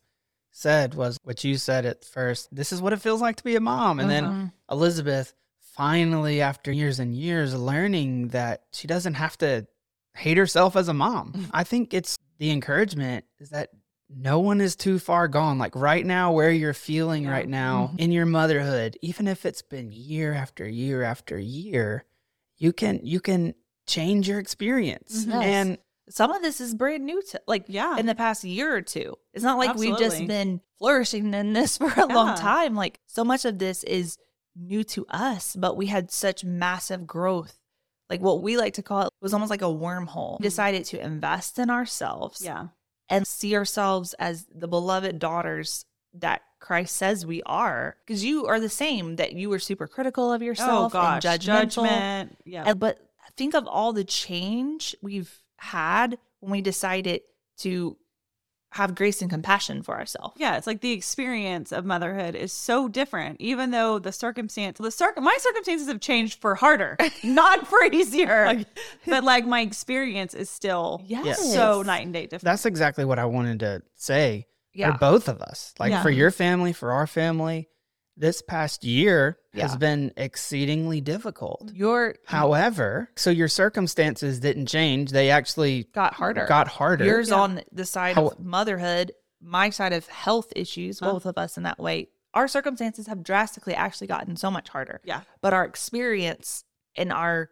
[0.52, 2.54] said was what you said at first.
[2.54, 4.00] This is what it feels like to be a mom.
[4.00, 4.52] And then Mhm.
[4.70, 9.66] Elizabeth finally, after years and years, learning that she doesn't have to
[10.16, 11.32] hate herself as a mom.
[11.54, 13.70] I think it's the encouragement is that
[14.10, 15.58] no one is too far gone.
[15.58, 17.32] Like right now, where you're feeling Yeah.
[17.32, 18.00] right now Mhm.
[18.00, 22.04] in your motherhood, even if it's been year after year after year,
[22.58, 23.54] you can you can
[23.92, 25.26] change your experience.
[25.26, 25.34] Mhm.
[25.34, 25.44] Yes.
[25.44, 25.78] And
[26.10, 27.98] some of this is brand new to like Yeah.
[27.98, 29.16] in the past year or two.
[29.34, 32.76] It's not like we've just been flourishing in this for a long time.
[32.76, 34.18] Like so much of this is
[34.56, 37.58] new to us, but we had such massive growth.
[38.10, 40.40] Like what we like to call it was almost like a wormhole.
[40.40, 42.68] We decided to invest in ourselves yeah.
[43.08, 47.96] and see ourselves as the beloved daughters that Christ says we are.
[48.06, 51.26] Because you are the same, that you were super critical of yourself Oh yourself gosh.
[51.26, 51.70] and judgmental.
[51.86, 52.38] Judgment.
[52.44, 52.64] Yeah.
[52.68, 53.00] And- but
[53.38, 57.22] think of all the change we've had when we decided
[57.60, 57.98] to
[58.74, 60.34] have grace and compassion for ourselves.
[60.38, 64.90] Yeah, it's like the experience of motherhood is so different, even though the circumstance, the
[64.92, 68.64] circ, my circumstances have changed for harder, not for easier.
[69.06, 71.52] but like my experience is still Yes.
[71.54, 72.44] so night and day different.
[72.44, 74.94] that's exactly what I wanted to say Yeah.
[74.94, 75.74] for both of us.
[75.78, 76.02] Like Yeah.
[76.02, 77.68] for your family, for our family,
[78.18, 81.72] this past year has been exceedingly difficult.
[81.74, 85.12] Your However, so your circumstances didn't change.
[85.12, 86.46] They actually got harder.
[86.46, 87.06] got harder.
[87.06, 87.36] Yours Yeah.
[87.40, 91.14] on the side How- of motherhood, my side of health issues, Huh.
[91.14, 92.10] both of us in that way.
[92.34, 95.02] Our circumstances have drastically actually gotten so much harder.
[95.04, 95.22] yeah.
[95.42, 96.64] But our experience
[96.96, 97.50] and our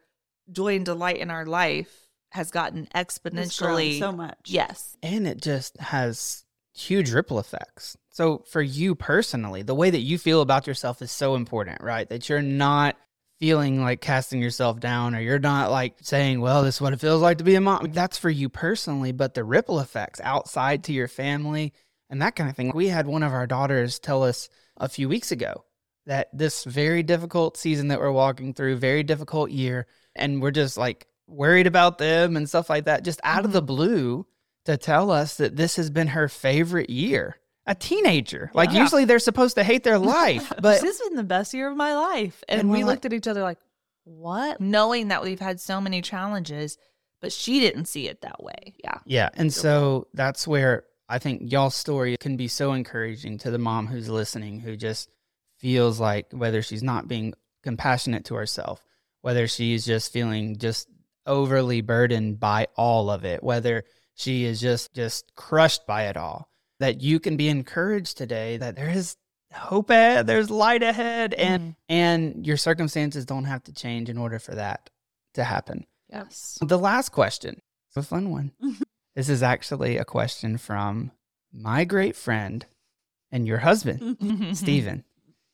[0.52, 4.38] joy and delight in our life has gotten It's grown exponentially so much.
[4.46, 4.96] Yes.
[5.02, 6.46] and it just has
[6.76, 7.98] huge ripple effects.
[8.20, 12.06] So for you personally, the way that you feel about yourself is so important, right?
[12.10, 12.98] That you're not
[13.40, 17.00] feeling like casting yourself down or you're not like saying, well, this is what it
[17.00, 17.94] feels like to be a mom.
[17.94, 21.72] That's for you personally, but the ripple effects outside to your family
[22.10, 22.74] and that kind of thing.
[22.76, 25.64] We had one of our daughters tell us a few weeks ago
[26.06, 30.78] that this very difficult season that we're walking through, very difficult year, and we're just
[30.78, 33.68] like worried about them and stuff like that, just out of the mm-hmm.
[33.68, 34.28] blue
[34.66, 37.38] to tell us that this has been her favorite year.
[37.70, 38.52] A teenager.
[38.54, 38.82] Like Yeah.
[38.82, 41.78] usually they're supposed to hate their life, but this has been the best year of
[41.78, 42.44] my life.
[42.50, 43.60] And, And we looked at each other like,
[44.04, 44.60] what?
[44.60, 46.78] Knowing that we've had so many challenges,
[47.22, 48.74] but she didn't see it that way.
[48.84, 48.98] Yeah.
[49.06, 49.30] Yeah.
[49.36, 53.88] And so that's where I think y'all's story can be so encouraging to the mom
[53.88, 55.10] who's listening, who just
[55.58, 58.84] feels like whether she's not being compassionate to herself,
[59.22, 60.88] whether she's just feeling just
[61.26, 63.84] overly burdened by all of it, whether
[64.16, 66.50] she is just just crushed by it all,
[66.80, 69.18] that you can be encouraged today that there is
[69.54, 71.72] hope ahead, there's light ahead, and mm-hmm.
[71.90, 74.90] and your circumstances don't have to change in order for that
[75.34, 75.86] to happen.
[76.12, 76.58] Yes.
[76.62, 77.62] The last question,
[77.96, 78.52] a fun one.
[79.16, 81.12] this is actually a question from
[81.52, 82.66] my great friend
[83.32, 84.18] and your husband,
[84.58, 85.04] Stephen.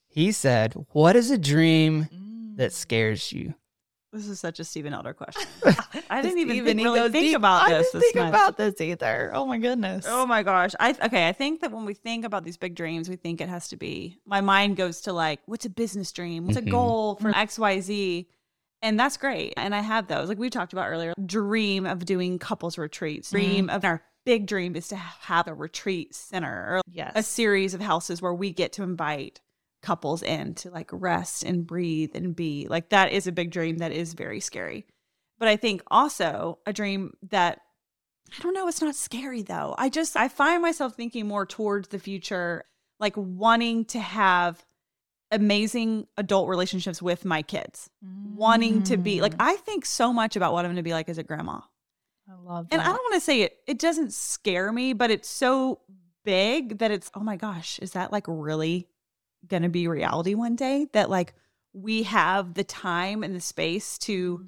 [0.08, 2.76] He said, What is a dream that mm.
[2.76, 3.56] scares you?
[4.15, 5.45] This is such a Stephen Elder question.
[6.10, 7.36] I didn't even Steven, think, really think deep.
[7.36, 7.91] about I this.
[7.91, 8.30] didn't this think much.
[8.30, 9.32] about this either.
[9.34, 10.06] Oh my goodness.
[10.08, 10.71] Oh my gosh.
[10.80, 13.49] I okay, I think that when we think about these big dreams, we think it
[13.49, 16.45] has to be my mind goes to like, what's a business dream?
[16.45, 16.67] What's Mhm.
[16.67, 18.28] a goal for XYZ?
[18.82, 19.54] And that's great.
[19.58, 20.30] And I have those.
[20.30, 23.32] Like we talked about earlier, dream of doing couples retreats.
[23.32, 27.12] Dream of our big dream is to have a retreat center or yes.
[27.15, 29.41] a series of houses where we get to invite
[29.86, 32.67] couples in to like rest and breathe and be.
[32.67, 34.86] Like that is a big dream that is very scary.
[35.38, 37.62] But I think also a dream that
[38.38, 39.76] I don't know, it's not scary though.
[39.78, 42.65] I just I find myself thinking more towards the future,
[43.00, 44.65] like wanting to have
[45.32, 47.89] amazing adult relationships with my kids.
[48.36, 49.45] Wanting to be like Mm.
[49.52, 51.60] I think so much about what I'm going to be like as a grandma.
[52.28, 52.82] I love And.
[52.82, 55.82] I don't want to say it, it doesn't scare me, but it's so
[56.24, 58.88] big that it's, oh my gosh, is that like really
[59.47, 60.88] going to be reality one day?
[60.93, 61.34] That like
[61.73, 64.47] we have the time and the space to mm.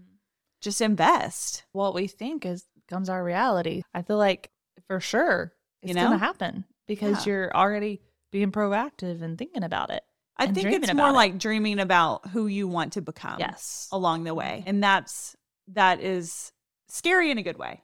[0.62, 1.64] just invest.
[1.72, 3.82] what we think is becomes our reality.
[3.94, 4.50] I feel like
[4.88, 6.04] for sure it's You know?
[6.04, 7.34] gonna happen because Yeah.
[7.34, 10.04] you're already being proactive and thinking about it.
[10.38, 11.16] I think it's more about it.
[11.16, 13.88] like dreaming about who you want to become yes.
[13.92, 14.60] along the way.
[14.60, 14.70] Mm-hmm.
[14.70, 15.36] And that's,
[15.70, 16.52] that is
[16.88, 17.84] scary in a good way.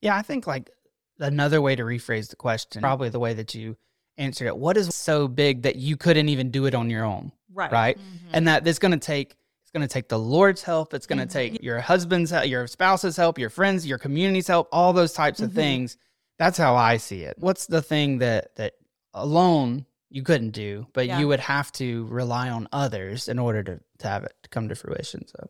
[0.00, 0.70] Yeah, I think like
[1.18, 3.76] another way to rephrase the question, probably the way that you
[4.18, 4.56] answered it.
[4.56, 7.32] What is so big that you couldn't even do it on your own?
[7.52, 7.70] Right.
[7.72, 7.98] Right.
[7.98, 8.28] Mm-hmm.
[8.32, 10.92] And that it's going to take it's going to take the Lord's help.
[10.92, 11.30] It's going to Mhm.
[11.32, 15.40] take your husband's help, your spouse's help, your friends, your community's help, all those types
[15.40, 15.54] of Mhm.
[15.54, 15.96] things.
[16.38, 17.36] That's how I see it.
[17.38, 18.74] What's the thing that that
[19.14, 21.18] alone you couldn't do, but Yeah.
[21.20, 24.74] you would have to rely on others in order to, to have it come to
[24.74, 25.26] fruition.
[25.26, 25.48] So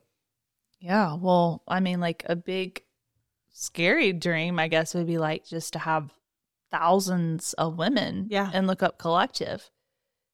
[0.79, 1.14] Yeah.
[1.14, 2.83] Well, I mean, like a big
[3.51, 6.11] scary dream, I guess, would be like just to have
[6.73, 8.51] thousands of women Yeah.
[8.53, 9.71] and Look Up Collective.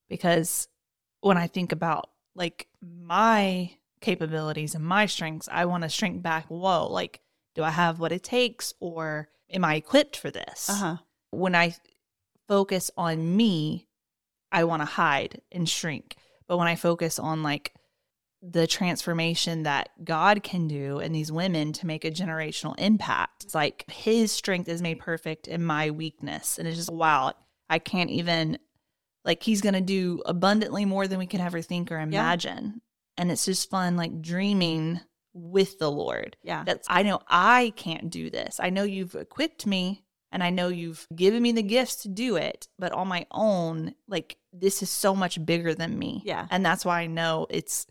[0.08, 0.68] Because
[1.20, 6.46] when I think about like my capabilities and my strengths, I want to shrink back.
[6.46, 7.20] Whoa, like,
[7.54, 10.70] do I have what it takes or am I equipped for this?
[10.70, 10.96] Uh huh.
[11.30, 11.74] when I
[12.46, 13.86] focus on me,
[14.50, 16.16] I want to hide and shrink.
[16.46, 17.74] But when I focus on like
[18.40, 23.54] the transformation that God can do in these women to make a generational impact, it's
[23.54, 26.58] like his strength is made perfect in my weakness.
[26.58, 27.32] And it's just, wow,
[27.68, 28.58] I can't even,
[29.24, 32.80] like, he's going to do abundantly more than we could ever think or imagine.
[33.16, 35.00] And it's just fun, like, dreaming
[35.34, 36.64] with the Lord Yeah.
[36.64, 38.58] that's I know I can't do this.
[38.60, 42.36] I know you've equipped me and I know you've given me the gifts to do
[42.36, 46.22] it, but on my own, like this is so much bigger than me.
[46.24, 46.46] Yeah.
[46.50, 47.86] And that's why I know it's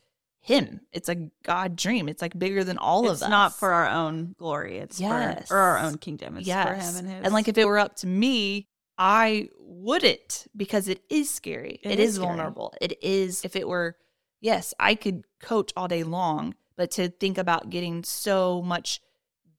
[0.48, 0.80] him.
[0.94, 2.08] It's a God dream.
[2.08, 3.30] It's like bigger than all it's of us.
[3.30, 4.78] not for our own glory.
[4.78, 5.50] It's Yes.
[5.50, 6.38] for or our own kingdom.
[6.38, 6.68] It's yes.
[6.68, 7.26] for him and his.
[7.26, 11.80] And like if it were up to me, I wouldn't because it is scary.
[11.84, 12.28] It it is is, scary.
[12.30, 12.74] vulnerable.
[12.82, 13.98] It is if it were
[14.42, 19.02] yes, I could coach all day long, but to think about getting so much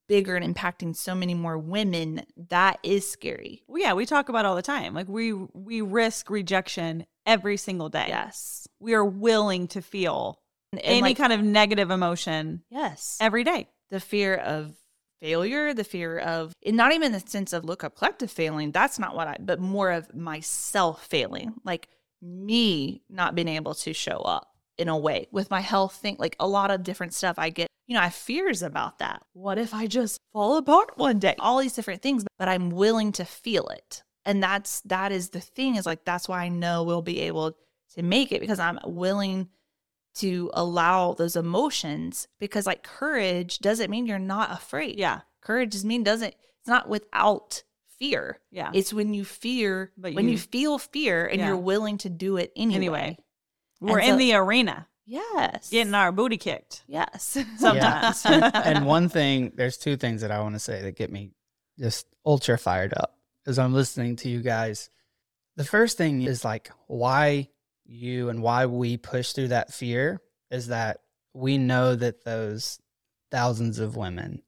[0.07, 3.61] bigger and impacting so many more women, that is scary.
[3.67, 4.95] Well, yeah, we talk about it all the time.
[4.95, 8.05] Like we we risk rejection every single day.
[8.07, 8.67] Yes.
[8.79, 10.39] We are willing to feel
[10.77, 13.17] any like, kind of negative emotion yes.
[13.19, 13.67] every day.
[13.89, 14.73] the fear of
[15.21, 18.71] failure, the fear of, not even the sense of Look Up Collective failing.
[18.71, 21.89] That's not what I, but more of myself failing, like
[22.21, 26.35] me not being able to show up in a way with my health thing, like
[26.39, 27.35] a lot of different stuff.
[27.37, 29.21] I get, you know, I have fears about that.
[29.33, 31.35] What if I just fall apart one day?
[31.39, 34.03] All these different things, but I'm willing to feel it.
[34.25, 37.57] And that's, that is the thing is like, that's why I know we'll be able
[37.95, 39.49] to make it because I'm willing
[40.15, 44.97] to allow those emotions because like courage doesn't mean you're not afraid.
[44.99, 45.21] Yeah.
[45.41, 47.63] Courage just mean doesn't it's not without
[47.97, 48.39] fear.
[48.51, 48.71] Yeah.
[48.73, 51.47] It's when you fear But when you, you- feel fear and Yeah.
[51.47, 52.75] you're willing to do it anyway.
[52.77, 53.17] Anyway.
[53.81, 55.69] We're And in the arena Yes.
[55.69, 56.83] getting our booty kicked.
[56.87, 57.37] Yes.
[57.57, 58.25] Sometimes.
[58.25, 61.31] and, and one thing, there's two things that I want to say that get me
[61.79, 63.15] just ultra fired up
[63.47, 64.89] as I'm listening to you guys.
[65.55, 67.49] The first thing is like why
[67.89, 70.21] you and why we push through that fear
[70.51, 70.99] is that
[71.33, 72.79] we know that those
[73.31, 74.41] thousands of women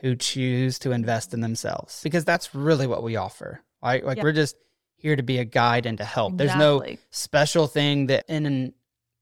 [0.00, 4.04] who choose to invest in themselves, because that's really what we offer, right?
[4.04, 4.22] Like Yeah.
[4.24, 4.56] we're just
[4.96, 6.36] here to be a guide and to help.
[6.36, 8.72] There's no special thing that in and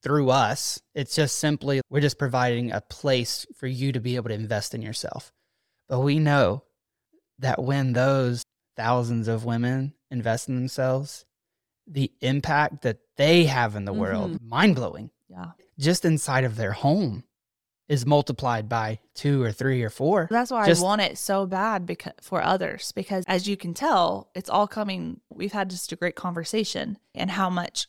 [0.03, 0.81] through us.
[0.95, 4.75] It's just simply we're just providing a place for you to be able to invest
[4.75, 5.33] in yourself.
[5.89, 6.65] But we know
[7.39, 8.43] that when those
[8.77, 11.25] thousands of women invest in themselves,
[11.87, 14.49] the impact that they have in the world, mm-hmm.
[14.49, 15.51] mind blowing, Yeah.
[15.79, 17.25] just inside of their home
[17.89, 20.29] is multiplied by two or three or four.
[20.31, 23.75] That's why Just- I want it so bad because for others because as you can
[23.75, 27.89] tell, it's all coming we've had just a great conversation and how much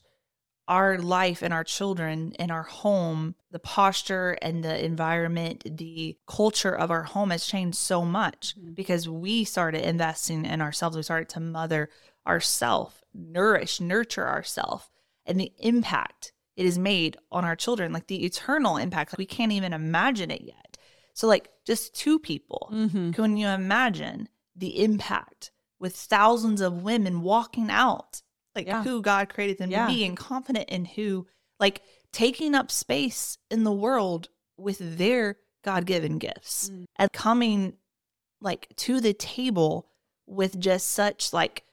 [0.69, 6.75] our life and our children and our home, the posture and the environment, the culture
[6.75, 8.73] of our home has changed so much mm-hmm.
[8.73, 10.95] because we started investing in ourselves.
[10.95, 11.89] We started to mother
[12.25, 14.89] ourselves, nourish, nurture ourselves,
[15.29, 19.25] and the impact it has made on our children, like the eternal impact, like we
[19.25, 20.77] can't even imagine it yet.
[21.13, 23.11] So, like, just two people, Mm-hmm.
[23.11, 28.21] can you imagine the impact with thousands of women walking out,
[28.55, 28.83] like Yeah.
[28.83, 29.85] who God created them Yeah.
[29.87, 31.27] to be and confident in who,
[31.59, 36.85] like, taking up space in the world with their God given gifts Mm.
[36.97, 37.73] and coming,
[38.41, 39.89] like, to the table
[40.25, 41.65] with just such, like,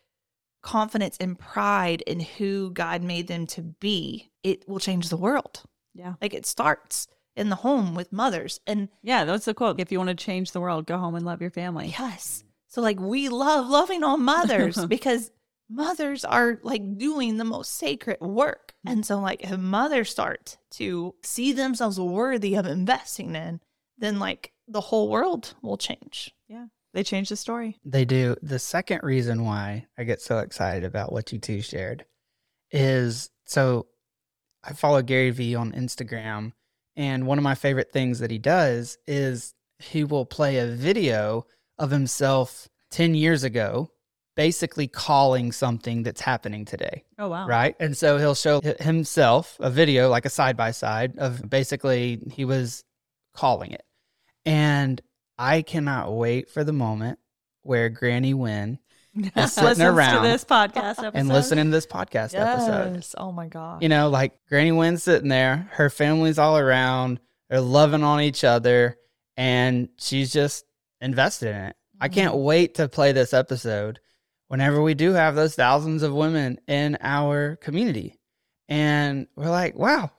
[0.67, 5.63] confidence and pride in who God made them to be, it will change the world.
[5.95, 6.15] Yeah.
[6.21, 8.61] Like, it starts in the home with mothers.
[8.67, 9.79] And Yeah, that's the quote.
[9.79, 11.95] If you want to change the world, go home and love your family.
[11.99, 12.43] Yes.
[12.69, 15.31] So like we love loving on mothers because
[15.69, 18.75] mothers are like doing the most sacred work.
[18.87, 18.93] Mm.
[18.93, 23.61] And so like if mothers start to see themselves worthy of investing in,
[23.99, 26.35] then like the whole world will change.
[26.97, 27.79] They changed the story.
[27.85, 28.37] They do.
[28.41, 32.07] The second reason why I get so excited about what you two shared
[32.71, 33.89] is so
[34.65, 36.53] I follow Gary Vee on Instagram,
[36.97, 41.45] and one of my favorite things that he does is he will play a video
[41.79, 43.91] of himself 10 years ago
[44.35, 47.05] basically calling something that's happening today.
[47.19, 47.47] Oh wow.
[47.47, 47.77] Right.
[47.79, 52.47] And so he'll show himself a video, like a side by side of basically he
[52.47, 52.85] was
[53.35, 53.85] calling it.
[54.47, 55.03] And
[55.39, 57.19] I cannot wait for the moment
[57.63, 58.79] where Granny Wynne
[59.37, 61.13] is sitting around to this podcast episode.
[61.15, 63.05] and listening to this podcast episode.
[63.19, 63.83] Oh my god.
[63.83, 67.21] You know, like Granny Wynne's sitting there, her family's all around,
[67.51, 68.97] they're loving on each other,
[69.37, 70.65] and she's just
[71.01, 71.77] invested in it.
[72.01, 72.43] I can't Mm-hmm.
[72.45, 74.01] wait to play this episode
[74.49, 78.19] whenever we do have those thousands of women in our community.
[78.69, 80.11] And we're like, wow,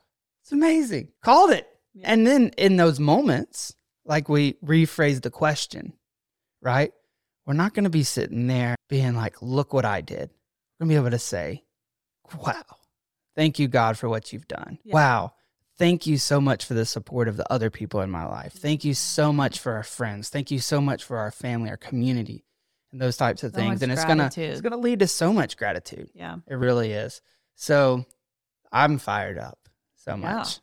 [0.44, 1.10] it's amazing.
[1.24, 1.68] Called it.
[1.94, 2.12] Yeah.
[2.14, 3.76] And then in those moments,
[4.08, 5.94] like we rephrase the question,
[6.62, 6.92] right?
[7.46, 10.30] We're not going to be sitting there being like, look what I did.
[10.80, 11.64] We're going to be able to say,
[12.44, 12.64] wow,
[13.36, 14.80] thank you, God, for what you've done.
[14.84, 14.94] Yeah.
[14.94, 15.34] Wow.
[15.78, 18.54] Thank you so much for the support of the other people in my life.
[18.54, 18.62] Mm-hmm.
[18.62, 20.30] Thank you so much for our friends.
[20.30, 22.46] Thank you so much for our family, our community,
[22.92, 23.84] and those types of So things.
[23.84, 26.10] And it's gonna it's gonna lead to so much gratitude.
[26.16, 26.38] Yeah.
[26.48, 27.22] It really is.
[27.56, 28.06] So
[28.72, 29.60] I'm fired up
[29.96, 30.60] so much.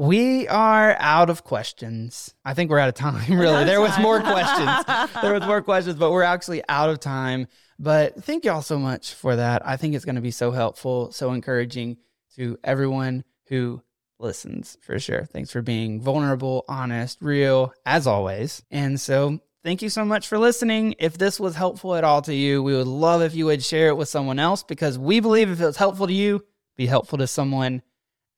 [0.00, 2.34] We are out of questions.
[2.42, 3.60] I think we're out of time, really.
[3.60, 4.86] of There was more questions.
[5.20, 7.48] there was more questions, but we're actually out of time.
[7.78, 9.60] But thank y'all so much for that.
[9.68, 11.98] I think it's going to be so helpful, so encouraging
[12.36, 13.82] to everyone who
[14.18, 15.26] listens for sure.
[15.26, 18.62] Thanks for being vulnerable, honest, real, as always.
[18.70, 20.94] And so thank you so much for listening.
[20.98, 23.88] If this was helpful at all to you, we would love if you would share
[23.88, 26.42] it with someone else because we believe if it's helpful to you,
[26.78, 27.82] be helpful to someone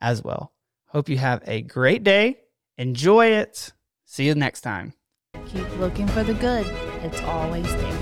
[0.01, 0.53] as well.
[0.93, 2.41] Hope you have a great day.
[2.77, 3.73] Enjoy it.
[4.05, 4.93] See you next time.
[5.47, 6.67] Keep looking for the good,
[7.03, 8.02] it's always there.